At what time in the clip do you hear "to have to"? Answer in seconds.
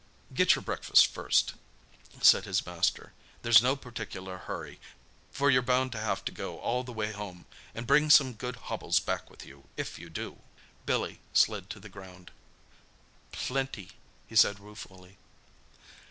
5.91-6.31